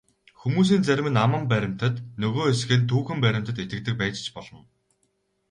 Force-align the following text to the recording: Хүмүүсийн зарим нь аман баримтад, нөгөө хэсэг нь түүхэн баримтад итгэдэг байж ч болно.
Хүмүүсийн 0.41 0.83
зарим 0.87 1.07
нь 1.11 1.21
аман 1.25 1.43
баримтад, 1.51 1.95
нөгөө 2.21 2.45
хэсэг 2.47 2.71
нь 2.79 2.87
түүхэн 2.91 3.17
баримтад 3.25 3.57
итгэдэг 3.63 3.95
байж 4.01 4.15
ч 4.25 4.27
болно. 4.35 4.59